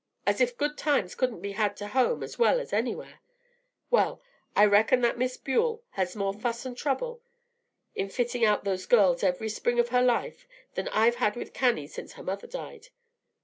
As 0.25 0.41
if 0.41 0.57
good 0.57 0.79
times 0.79 1.13
couldn't 1.13 1.41
be 1.41 1.51
had 1.51 1.77
to 1.77 1.89
home 1.89 2.23
as 2.23 2.39
well 2.39 2.59
as 2.59 2.73
anywhere! 2.73 3.19
Why, 3.89 4.15
I 4.55 4.65
reckon 4.65 5.01
that 5.01 5.19
Miss 5.19 5.37
Buell 5.37 5.83
has 5.91 6.15
more 6.15 6.33
fuss 6.33 6.65
and 6.65 6.75
trouble 6.75 7.21
in 7.93 8.09
fitting 8.09 8.43
out 8.43 8.63
those 8.63 8.87
girls 8.87 9.21
every 9.21 9.47
spring 9.49 9.77
of 9.79 9.89
her 9.89 10.01
life 10.01 10.47
than 10.73 10.87
I've 10.87 11.17
had 11.17 11.35
with 11.35 11.53
Cannie 11.53 11.85
since 11.85 12.13
her 12.13 12.23
mother 12.23 12.47
died. 12.47 12.87